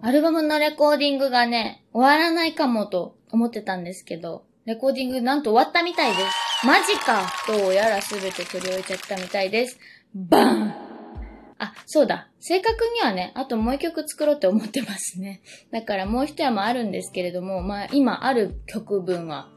[0.00, 6.66] アルバムのレコーディングがね、終わらないかもと思ってたんですけど、レコーディングなんと終わったみたいです。
[6.66, 9.78] マジかとやらすべて取り終えちゃったみたいです。
[10.14, 10.74] バーン
[11.58, 12.28] あ、そうだ。
[12.38, 15.42] 正確にはね、あともう一曲作ろうって思ってますね。
[15.72, 19.48] だからもう一山あるんですけれども、まあ今ある曲分は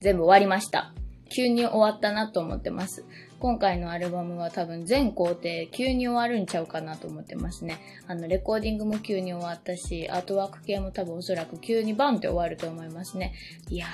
[0.00, 0.94] 全部終わりました。
[1.30, 3.04] 急に終わったなと思ってます。
[3.38, 5.38] 今回のアルバムは多分全工程
[5.72, 7.78] 急に終わるんちゃうかなと思ってますね。
[8.06, 13.32] あの、レコーディングも急に終わったし、アートワーク系も多分おそらく急にバンって終わると思いますね。
[13.70, 13.86] いや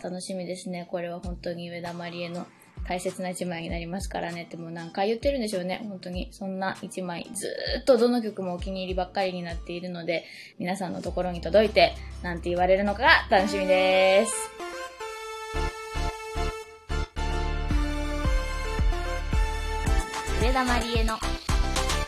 [0.00, 0.88] ー、楽しみですね。
[0.90, 2.46] これは本当に上田まりえの
[2.88, 5.84] 大切な一枚になりますからねってもう何回言ってるんでしょうね。
[5.88, 6.28] 本当に。
[6.32, 10.24] そんな一枚、ずーっとどの曲もお気に入りばっかりになっているので、
[10.58, 14.67] 皆さんのところに届いて、なんて言われるのかが楽しみです。
[20.48, 21.18] 上田まりえの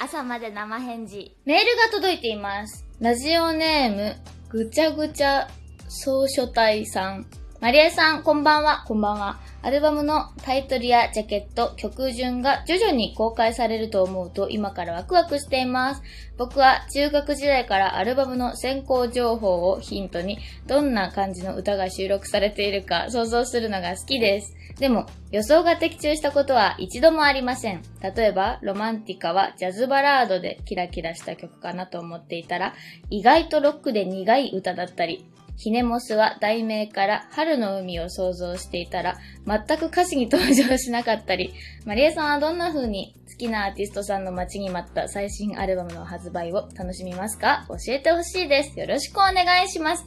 [0.03, 1.37] 朝まで生返事。
[1.45, 2.87] メールが届いています。
[2.99, 4.16] ラジオネーム、
[4.49, 5.47] ぐちゃぐちゃ
[5.89, 7.27] 総書体さん。
[7.60, 8.82] マリエさん、こんばんは。
[8.88, 9.41] こんばんは。
[9.60, 16.02] アルバムのタイトルやジャケット、曲順が徐々に公開されると思うと今からワクワクしています。
[16.38, 24.57] 僕は中学時代からアルバムの先行情報をヒントにどんな感じの歌が収録されているか想像するのが好きです。
[24.79, 27.82] でも予想が的中したことは一度もありません。
[28.02, 32.74] 例えばロマンティカはジャズバラードでキラキラした曲かなと思っていたら
[33.10, 35.26] 意外とロックで苦い歌だったり
[35.57, 41.52] ヒネモスは題名から春の海を想像していたら、全く歌詞に登場しなかったり、
[41.85, 47.66] マリエさんはどんな風に好きなアーティストさんの待ちに待った最新アルバムの発売を楽しみますか？
[47.68, 48.80] 教えてほしいです。
[48.80, 50.07] よろしくお願いします。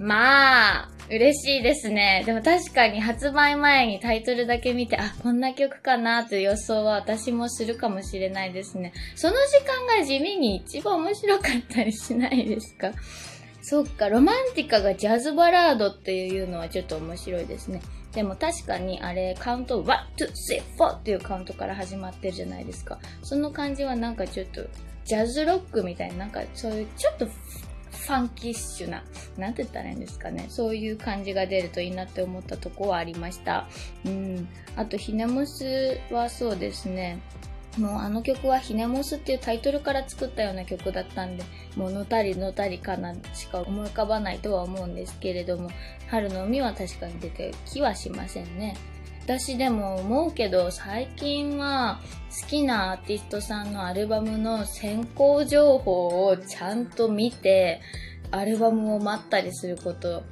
[0.00, 2.22] まあ、嬉しいですね。
[2.26, 8.92] でも確かに発売前にタイトルだけ見て、あ、こんな曲かなという予想は私もするかもしれないですね。
[9.16, 12.92] その時間が地味に一番面白かったりしないですか？
[13.62, 17.80] そっか、ロマンティカがジャズバラードっていうのはちょっと面白いですね。
[18.12, 19.92] でも確かにあれカウント1、2、
[20.78, 22.98] 3、4っていうカウントから始まってるじゃないですか。
[23.22, 24.62] その感じはなんかちょっと
[25.04, 27.26] ジャズロックみたいな、なんかそういうちょっと
[28.08, 29.04] ファンキッシュな、
[29.36, 30.46] なんて言ったらいいんですかね。
[30.48, 33.68] そういう感じが出るといいなって思ったとこはありました。
[34.06, 34.48] うん。
[34.76, 37.20] あと、ひねむすはそうですね。
[37.76, 41.44] もうあの曲はひねもすっていうタイトルから作ったような曲だったんで、
[41.76, 45.68] もうのたりのたりかなしか思い浮かばないとは思うんですけれども、
[46.08, 48.74] 春の海は確かに出てきはしませんね。
[49.28, 52.00] 私でも思うけど最近は
[52.40, 57.82] 好きなアーティストさんのアルバムの先行情報をちゃんと見て
[58.30, 60.22] アルバムを待ったりすること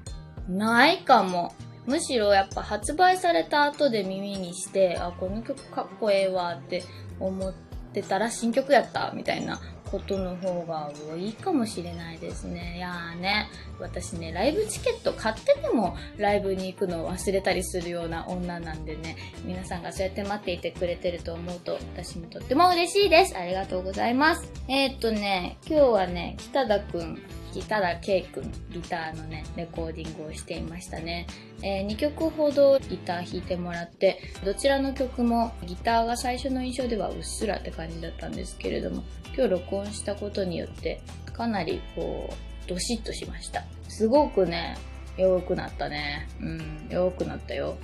[0.48, 1.52] ないかも。
[1.84, 6.82] むしろやっぱ発売された後で耳にして、あ、この曲かっこええわって
[7.20, 7.52] 思っ
[7.92, 9.60] てたら新曲やったみたいな
[9.96, 12.74] ことの方が多いかもしれないですね。
[12.76, 13.48] いやーね、
[13.80, 23.36] 私ね、ライブチケット買っててもライブに行くのを忘れたりするような女なんでね、皆さんがそうやって待っていてくれてると思うと私もとっても嬉しいです。
[23.36, 24.52] ありがとうございます。
[24.68, 27.22] えー、っとね、今日はね、北田くん
[27.62, 31.26] ただ K 君ギターのねレコーディングをしていましたね、
[31.62, 39.02] えー、2曲ほどギター弾いてもらってどちらの曲もギターが最初の印象ではうっすらって感じだったんですけれども
[39.34, 41.00] 今日録音したことによって
[41.32, 43.64] かなりこうドシッとしました。
[43.88, 44.76] すごくね
[45.16, 46.28] 弱くなったね。
[46.40, 47.76] うん弱くなったよ。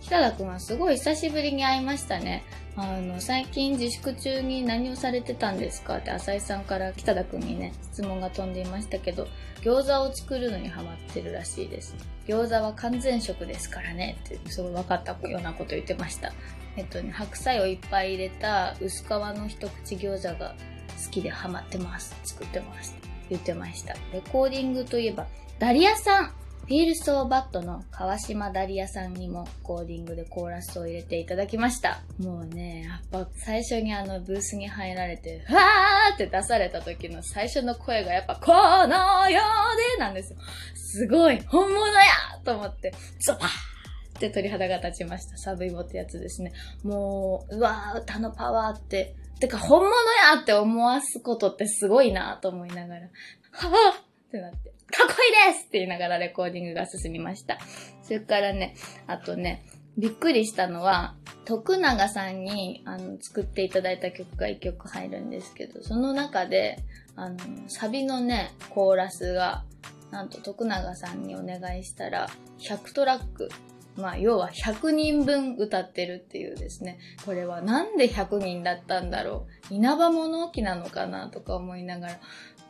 [0.00, 2.42] 北田くんはすごい久しぶりに会いましたね。
[2.76, 5.98] あの、最近自粛中に何をされてたんですか？
[5.98, 9.26] って浅井さんから北田くんにね、質問が飛んでいましたけど、
[9.60, 11.94] 餃子を作るのにハマってるらしいです。
[12.26, 16.32] 餃子は完全食ですからねってすごい分かったようなこと言ってました。
[16.76, 20.54] えっとね、白菜をいっぱい入れた薄皮の一口餃子が
[21.04, 22.16] 好きでハマってます。
[22.24, 22.96] 作ってます。
[23.28, 23.94] 言ってました。
[24.12, 25.26] レコーディングといえば、
[25.58, 26.32] ダリアさん
[26.70, 32.00] フィールソーバットの川島ダリアさんにもコーディングでコーラスを入れていただきました。
[32.20, 40.38] もうね、やっぱ最初にあのブースに入られて、わーって出された時の最初の声がやっぱこのようでなんですよ。
[40.76, 42.04] すごい本物や
[42.44, 45.36] と思って、ゾパーって鳥肌が立ちました。
[45.38, 46.52] サブイボってやつですね。
[46.84, 49.90] もう、うわー、歌のパワーって、てか本物
[50.32, 54.70] やって思わすことってすごいなと思いながら、はぁってなって。
[54.90, 55.12] かっこ
[55.48, 57.58] いいですって言いながらレコーディングが進みました。
[58.02, 58.74] それからね、
[59.06, 59.64] あとね、
[59.96, 61.14] びっくりしたのは、
[61.44, 66.78] 徳永さんにあの作っていただいた曲が1曲入るんですけど、その中で、
[67.16, 67.38] あの、
[67.68, 69.64] サビのね、コーラスが、
[70.10, 72.28] なんと徳永さんにお願いしたら、
[72.58, 73.50] 100トラック、
[73.96, 76.98] まあ、要は100人分歌ってるっていうですね。
[77.26, 82.20] これはなんで100人だったんだろう稲葉物置なのかなとか思いながら、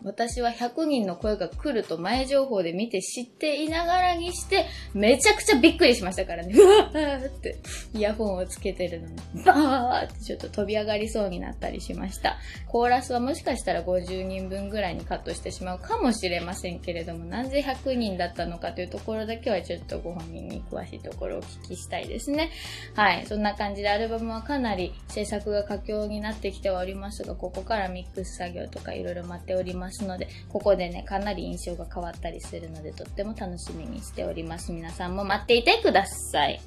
[0.03, 6.55] 私は100人の声が来ると前情報で見て知っていながらにして、めちゃくちゃびっくりしましたからね。
[6.57, 7.57] うわーって、
[7.95, 12.39] イヤホンをつけてるのに、バーってちょっと飛び上がりそうになったりしました。
[12.67, 22.51] コーラスはもしかしたら50人分ぐらいにカットしてしまうかもしれませんけれども、なぜ100人だったのかというところだけはちょっとご本人に詳しいところをお聞きしたいですね。
[22.95, 23.27] はい。
[23.27, 34.73] そんな感じでアルバムはかなり制作が佳境になってきてはおりますが、ここからミックス作業とかいろいろ待っておりますますので、ここでね、かなり印象が変わったりするので、とっても楽しみにしております。
[34.73, 36.61] 皆さんも待っていてください。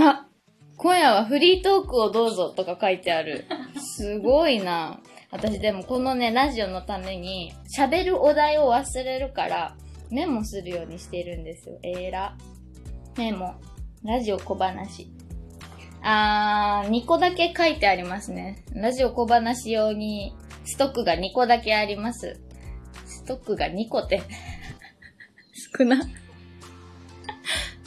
[0.00, 0.26] あ
[0.76, 3.44] 今夜はフリートークをどうぞとか書いてある。
[3.96, 5.00] すごいな。
[5.30, 9.76] 私でもこのね、ラジオのために喋るお題を忘れるから
[10.10, 11.78] メモするようにしてるんですよ。
[11.82, 12.34] えら。
[13.18, 13.56] メモ。
[14.04, 15.10] ラジオ小話。
[16.02, 18.64] あー、2個だけ書いてありますね。
[18.72, 22.40] ラジオ小話用にストックが2個だけあります。
[23.06, 24.22] ストックが2個って
[25.76, 25.96] 少な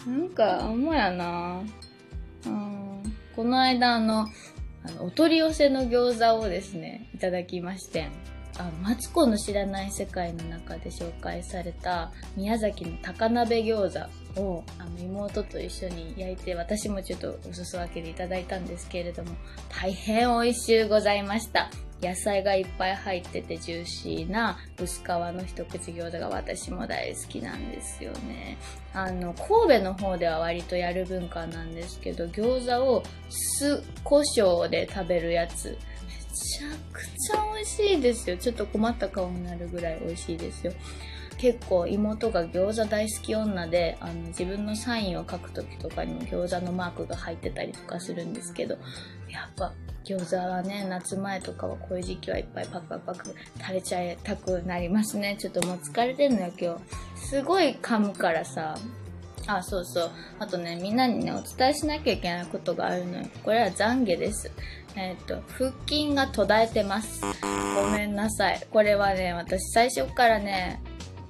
[0.06, 1.62] なんか、あんまやな
[2.46, 3.16] うん。
[3.34, 4.28] この間あの、
[4.84, 8.10] あの、お取り寄せの餃子をですね、いただきまして。
[8.62, 19.32] あの、マツコの知らない世界の中で紹介された宮崎の高鍋餃子をあの妹と一緒に焼いて私もちょっとお裾分けでいただいたんですけれども
[19.70, 21.70] 大変美味しゅうございました
[22.02, 28.58] 野菜がいっぱい入っててジューシーな薄皮の一口餃子が私も大好きなんですよね。
[28.94, 35.78] あの、神戸の方では割とやる文化なんですけど、餃子を酢胡椒で食べるやつ。
[36.34, 38.38] ちゃくちゃ美味しいですよ。
[38.38, 40.74] ちょっと困った顔になるぐらい美味しいですよ。
[41.42, 48.78] 結構妹が餃子大好き女であの自分のサインを書く時とかにも餃子のマークが入ってたりとかするんですけど
[49.28, 49.74] やっぱ
[50.06, 56.76] 餃子はね夏前とかはこういう時期はいっぱいパクパクパク食べちゃいたくなりますねちょっともう疲れてんのよ今
[57.16, 58.78] 日すごい噛むからさ
[59.48, 60.12] あ、そうそう。
[60.40, 63.26] あとね、みんなにね、お伝えしなきゃいけないことがあるのよ。
[63.44, 64.52] これは懺悔です。
[64.96, 67.22] えっ、ー、と、腹筋が途絶えてます。
[67.76, 68.62] ごめんなさい。
[68.72, 70.82] これはね、私最初からね、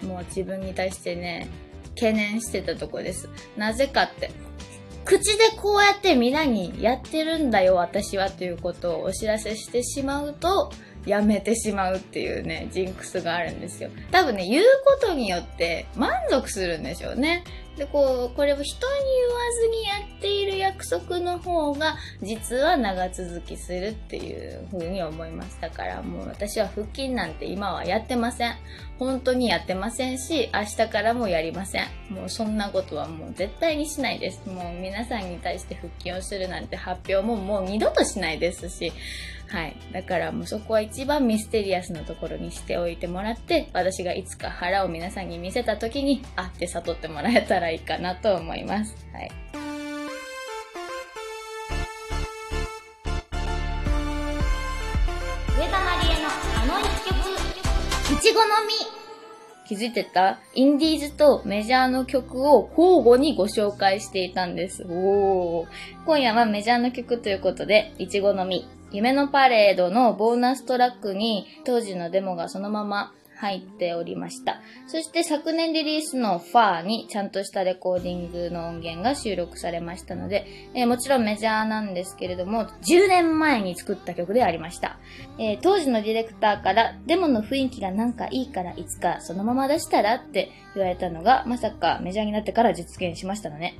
[0.03, 1.47] もう自分に対してね、
[1.95, 3.29] 懸念してたとこです。
[3.57, 4.31] なぜかって、
[5.05, 10.71] 口でこうやって皆にやってるんだよ、私はということをお知らせしてしまうと、
[11.05, 13.89] やめてしまうっていうね、ジンクスがあるんですよ。
[14.11, 17.43] 多分ね、言うことによって満足するんでしょうね。
[17.77, 25.57] で、こう、これを人に言わずにやっている約束の方が、実は長続きするっていう風に思います。
[25.61, 28.55] だからもう私は腹筋なんて今はやってません。
[28.99, 31.87] 本当にやってませんし、明日からもやりません。
[32.09, 34.47] もうそんなことはもう絶対にしないです。
[34.47, 38.91] もう皆さんに対して腹筋をするなんて発表ももう二度としないですし、
[39.51, 39.75] はい。
[39.91, 48.95] だからもうそこは一番ミステリアスなところにしておいてもらって、私がいつか腹を皆さんに見せた時に、あって悟ってもらえたらいいかなと思います。
[49.11, 49.31] はい。
[55.59, 56.29] 上田まりえの
[56.61, 59.01] あの一曲、いちごの実。
[59.67, 60.39] 気づいてた？
[60.53, 64.85] インディーズとメジャーの曲を交互にご紹介していたんです。
[64.87, 65.67] おー。
[66.05, 68.65] 今夜はメジャーの曲ということで、いちごの実。
[68.91, 74.61] 夢のパレードのボーナストラックに当時のデモがそのまま入っておりました。
[74.85, 80.45] そして昨年リリースのファーにちゃんとしたレコーディングの音源が収録されましたので、
[80.75, 84.99] えー、もちろんメジャーなんですけれども、10年前に作った曲でありました。
[85.39, 93.75] えー、当時のディレクターからデモの雰囲気がなんかいいからいつかそのまま出したらって言われたのが、まさかメジャーになってから実現しましたのね。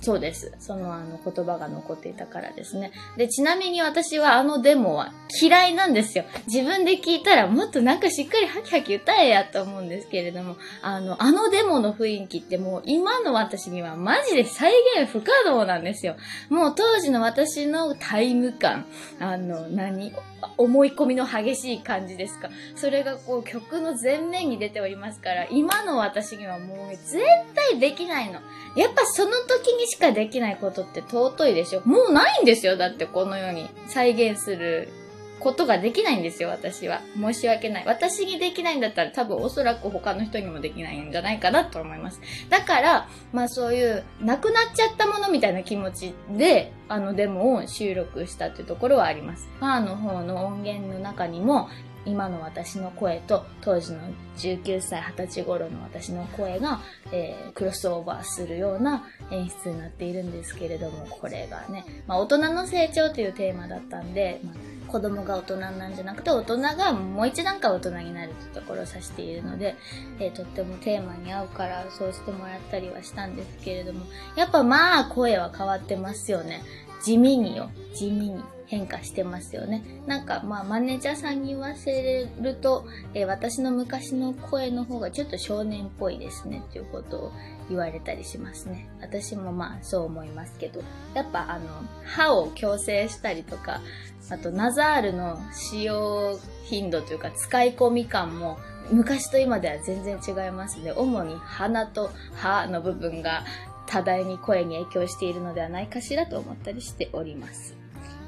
[0.00, 0.52] そうです。
[0.58, 2.92] そのあの言葉が残っていたからですね。
[3.18, 6.24] で、ちなみに私はあのデモは嫌いなんですよ。
[6.46, 16.16] 自分で聞いたらもっとなんかしっかりハキハキ歌えやと思うんですけれども、あの、あのデモの雰囲気ってもう今の私にはマジで再現不可能なんですよ。
[16.48, 18.86] もう当時の私のタイム感、
[19.18, 20.14] あの、何
[20.56, 22.48] 思い込みの激しい感じですか。
[22.74, 27.18] それがこう曲の前面に出ておりますから、今の私にはもう絶
[27.54, 28.40] 対できないの。
[28.76, 34.88] やっぱその時にしかできないことって尊いでしょもうないんですよだってこのように再現する
[35.40, 37.00] ことができないんですよ、私は。
[37.18, 37.84] 申し訳ない。
[37.86, 42.20] 私にできないんだったら多分おそらく他の人にもできないんじゃないかなと思います。
[42.48, 49.48] だから、まあそういう、なくなっちゃったものみたいな気持ちで、あのデモを収録したっていうところはあります。
[49.58, 51.68] ファーの方の音源の中にも、
[52.06, 54.00] 今の私の声と当時の
[54.36, 56.80] 19歳、20歳頃の私の声が、
[57.12, 64.54] えー、クロスオーバーするような演出になっているんですけれども、これがね、まあ大人の成長というテーマだったんで、まあ
[64.90, 69.76] 子供が大人なんじゃなくて大人がもう一段階大人になるってところを指しているので、
[70.18, 74.04] えー、とってもテーマに合うからそうしてもらったりはしたんですけれども、
[74.34, 76.62] やっぱまあ声は変わってますよね。
[77.02, 77.70] 地味によ。
[77.94, 78.42] 地味に。
[78.70, 79.82] 変化してますよね。
[80.06, 87.32] なんか、まあ、マネージャーさんに言わせると、えー、私の昔の声の方がちょっと少年っぽいですね、っていうことを
[87.68, 88.88] 言われたりしますね。
[89.00, 91.66] 私もまあ、そう思いますけど、やっぱあの、
[92.04, 93.80] 歯を矯正したりとか、
[94.30, 98.60] あと、ナザールの使用頻度というか、使い込み感も、
[98.92, 100.92] 昔と今では全然違いますね。
[100.92, 103.44] 主に鼻と歯の部分が
[103.90, 107.74] 多大に声に影響しているのではないかしらと思ったりしております。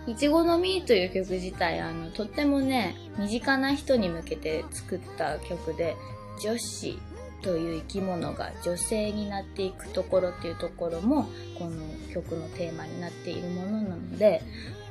[0.09, 5.97] いちごの実という曲自体、あの、とってもね、身近な人に向けて作った曲で、
[6.43, 6.99] 女子
[7.43, 14.43] という生き物が女性になっていくところっていうところも、この曲のテーマになっているものなので、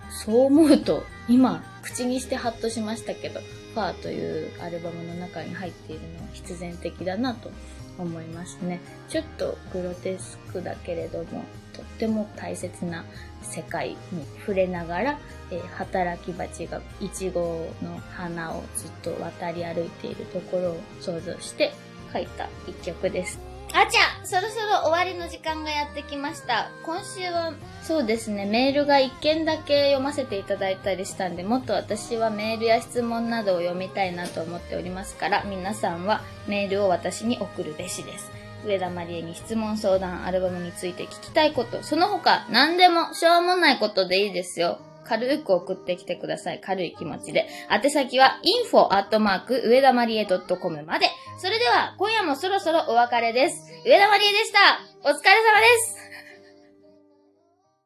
[0.10, 3.42] そう思うと、今、口にしてハッとしましたけど、
[3.74, 7.52] ファーというアルバムの中に入っているのは必然的だなと
[7.98, 8.80] 思いますね。
[9.10, 11.44] ちょっとグロテスクだけれども、
[11.74, 13.06] とっても大切な
[13.42, 13.98] 世界に
[14.40, 15.20] 触れながら、
[15.52, 21.74] えー、働き蜂がイチゴの花をずっと渡り歩いているところを想像して
[22.14, 23.51] 書いた一曲です。
[23.74, 26.70] あちゃそろそろ終わりの時間がやってきました。
[26.84, 38.30] 今週は、そうですね、メールが一件だけ読ませていただいたりしたんで、もっと私はメールや質問などを読みたいなと思っておりますから、皆さんはメールを私に送るべしです。
[38.66, 44.80] 上田まりえに質問相談アルバムについて聞きたいこと、その他何でもしょうもないことでいいですよ。
[45.04, 46.62] 軽く送ってきてください。
[46.62, 47.48] 軽い気持ちで。
[47.70, 51.08] 宛先は info 上田まりえ .com まで。
[51.38, 53.72] それでは今夜もそろそろお別れです。
[53.86, 54.60] 上田まりえでした。
[55.04, 56.01] お疲れ様です。